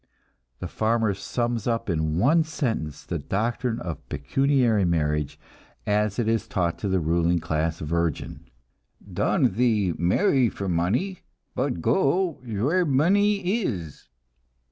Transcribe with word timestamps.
The 0.57 0.67
farmer 0.67 1.13
sums 1.13 1.67
up 1.67 1.87
in 1.87 2.17
one 2.17 2.43
sentence 2.43 3.03
the 3.05 3.19
doctrine 3.19 3.79
of 3.79 4.09
pecuniary 4.09 4.83
marriage 4.83 5.39
as 5.85 6.17
it 6.17 6.27
is 6.27 6.47
taught 6.47 6.79
to 6.79 6.89
the 6.89 6.99
ruling 6.99 7.37
class 7.39 7.81
virgin: 7.81 8.49
"Doän't 9.07 9.53
thee 9.57 9.93
marry 9.95 10.49
for 10.49 10.67
money, 10.67 11.19
but 11.53 11.81
goä 11.83 12.39
wheer 12.41 12.83
money 12.83 13.61
is." 13.61 14.09